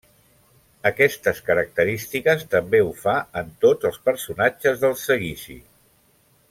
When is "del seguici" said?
4.87-5.63